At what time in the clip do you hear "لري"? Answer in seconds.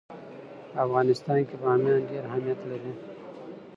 2.69-2.93